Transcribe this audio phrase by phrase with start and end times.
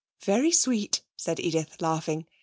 [0.23, 2.25] 'Very sweet,' said Edith, laughing.